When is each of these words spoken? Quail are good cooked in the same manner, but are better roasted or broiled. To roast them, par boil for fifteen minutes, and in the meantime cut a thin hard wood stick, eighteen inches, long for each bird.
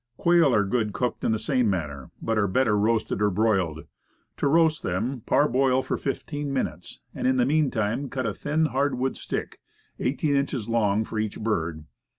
Quail 0.17 0.51
are 0.55 0.65
good 0.65 0.93
cooked 0.93 1.23
in 1.23 1.31
the 1.31 1.37
same 1.37 1.69
manner, 1.69 2.09
but 2.23 2.35
are 2.35 2.47
better 2.47 2.75
roasted 2.75 3.21
or 3.21 3.29
broiled. 3.29 3.85
To 4.37 4.47
roast 4.47 4.81
them, 4.81 5.21
par 5.27 5.47
boil 5.47 5.83
for 5.83 5.95
fifteen 5.95 6.51
minutes, 6.51 7.01
and 7.13 7.27
in 7.27 7.37
the 7.37 7.45
meantime 7.45 8.09
cut 8.09 8.25
a 8.25 8.33
thin 8.33 8.65
hard 8.65 8.97
wood 8.97 9.15
stick, 9.15 9.59
eighteen 9.99 10.35
inches, 10.35 10.67
long 10.67 11.03
for 11.05 11.19
each 11.19 11.39
bird. 11.39 11.85